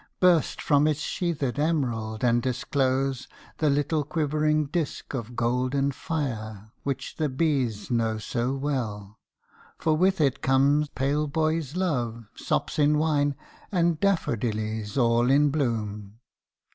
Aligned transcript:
Burst 0.19 0.63
from 0.63 0.87
its 0.87 0.99
sheathèd 1.05 1.59
emerald 1.59 2.23
and 2.23 2.41
disclose 2.41 3.27
The 3.59 3.69
little 3.69 4.03
quivering 4.03 4.65
disk 4.65 5.13
of 5.13 5.35
golden 5.35 5.91
fire 5.91 6.71
Which 6.81 7.17
the 7.17 7.29
bees 7.29 7.91
know 7.91 8.17
so 8.17 8.51
well, 8.55 9.19
for 9.77 9.95
with 9.95 10.19
it 10.19 10.41
come 10.41 10.87
Pale 10.95 11.27
boy's 11.27 11.75
love, 11.75 12.25
sops 12.33 12.79
in 12.79 12.97
wine, 12.97 13.35
and 13.71 13.99
daffadillies 13.99 14.97
all 14.97 15.29
in 15.29 15.51
bloom. 15.51 16.17